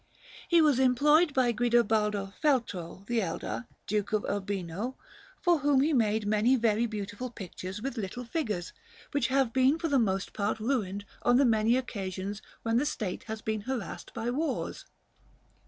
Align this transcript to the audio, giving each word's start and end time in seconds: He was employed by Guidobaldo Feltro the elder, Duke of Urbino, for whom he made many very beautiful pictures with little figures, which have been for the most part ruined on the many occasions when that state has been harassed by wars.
He 0.49 0.63
was 0.63 0.79
employed 0.79 1.31
by 1.31 1.51
Guidobaldo 1.53 2.33
Feltro 2.41 3.05
the 3.05 3.21
elder, 3.21 3.67
Duke 3.85 4.13
of 4.13 4.25
Urbino, 4.25 4.97
for 5.43 5.59
whom 5.59 5.81
he 5.81 5.93
made 5.93 6.25
many 6.25 6.55
very 6.55 6.87
beautiful 6.87 7.29
pictures 7.29 7.83
with 7.83 7.97
little 7.99 8.25
figures, 8.25 8.73
which 9.11 9.27
have 9.27 9.53
been 9.53 9.77
for 9.77 9.89
the 9.89 9.99
most 9.99 10.33
part 10.33 10.59
ruined 10.59 11.05
on 11.21 11.37
the 11.37 11.45
many 11.45 11.77
occasions 11.77 12.41
when 12.63 12.77
that 12.77 12.87
state 12.87 13.25
has 13.25 13.43
been 13.43 13.61
harassed 13.61 14.11
by 14.15 14.31
wars. 14.31 14.85